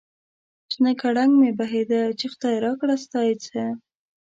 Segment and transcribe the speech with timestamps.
[0.71, 3.63] شنه گړنگ مې بهيده، چې خداى راکړه ستا يې څه؟